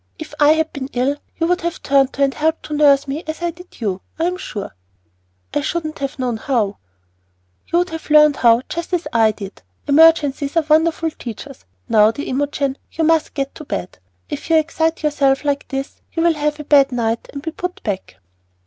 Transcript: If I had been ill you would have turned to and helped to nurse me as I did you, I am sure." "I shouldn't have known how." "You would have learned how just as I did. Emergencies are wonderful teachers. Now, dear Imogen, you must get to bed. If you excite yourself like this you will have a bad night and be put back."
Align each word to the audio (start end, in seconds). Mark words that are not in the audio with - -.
If 0.17 0.33
I 0.39 0.53
had 0.53 0.73
been 0.73 0.89
ill 0.93 1.17
you 1.37 1.45
would 1.45 1.61
have 1.61 1.83
turned 1.83 2.11
to 2.13 2.23
and 2.23 2.33
helped 2.33 2.63
to 2.63 2.73
nurse 2.73 3.07
me 3.07 3.23
as 3.27 3.43
I 3.43 3.51
did 3.51 3.79
you, 3.81 4.01
I 4.17 4.23
am 4.23 4.35
sure." 4.35 4.75
"I 5.53 5.61
shouldn't 5.61 5.99
have 5.99 6.17
known 6.17 6.37
how." 6.37 6.77
"You 7.67 7.77
would 7.77 7.91
have 7.91 8.09
learned 8.09 8.37
how 8.37 8.63
just 8.67 8.93
as 8.93 9.07
I 9.13 9.29
did. 9.31 9.61
Emergencies 9.87 10.57
are 10.57 10.65
wonderful 10.67 11.11
teachers. 11.11 11.65
Now, 11.87 12.09
dear 12.09 12.25
Imogen, 12.29 12.79
you 12.91 13.03
must 13.03 13.35
get 13.35 13.53
to 13.53 13.63
bed. 13.63 13.99
If 14.27 14.49
you 14.49 14.55
excite 14.55 15.03
yourself 15.03 15.43
like 15.45 15.67
this 15.67 16.01
you 16.13 16.23
will 16.23 16.33
have 16.33 16.59
a 16.59 16.63
bad 16.63 16.91
night 16.91 17.29
and 17.31 17.43
be 17.43 17.51
put 17.51 17.83
back." 17.83 18.15